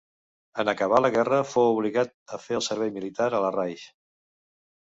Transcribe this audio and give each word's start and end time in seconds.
En 0.63 0.71
acabar 0.71 1.01
la 1.05 1.11
guerra 1.15 1.41
fou 1.51 1.69
obligat 1.75 2.13
a 2.39 2.39
fer 2.47 2.57
el 2.61 2.67
servei 2.71 2.93
militar 2.99 3.29
a 3.29 3.43
Larraix. 3.45 3.85